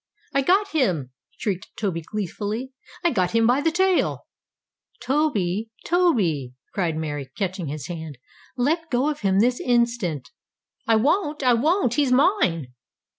"I 0.33 0.41
got 0.41 0.69
him!" 0.69 1.11
shrieked 1.37 1.77
Toby 1.77 2.01
gleefully. 2.01 2.71
"I 3.03 3.11
got 3.11 3.35
him 3.35 3.45
by 3.45 3.61
the 3.61 3.71
tail." 3.71 4.25
"Toby! 4.99 5.69
Toby!" 5.85 6.55
cried 6.73 6.97
Mary, 6.97 7.29
catching 7.37 7.67
his 7.67 7.85
hand. 7.85 8.17
"Let 8.57 8.89
go 8.89 9.11
of 9.11 9.19
him 9.19 9.41
this 9.41 9.59
instant." 9.59 10.31
"I 10.87 10.95
won't! 10.95 11.43
I 11.43 11.53
won't! 11.53 11.93
He's 11.93 12.11
mine!" 12.11 12.73